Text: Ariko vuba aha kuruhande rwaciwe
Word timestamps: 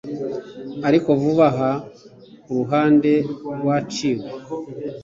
Ariko 0.87 1.09
vuba 1.21 1.47
aha 1.51 1.71
kuruhande 2.43 3.11
rwaciwe 3.57 4.27